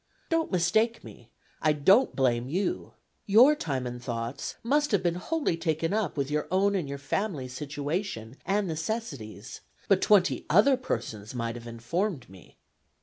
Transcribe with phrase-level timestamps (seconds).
[0.31, 1.29] Don't mistake me.
[1.61, 2.93] I don't blame you.
[3.27, 6.97] Your time and thoughts must have been wholly taken up with your own and your
[6.97, 12.57] family's situation and necessities; but twenty other persons might have informed me.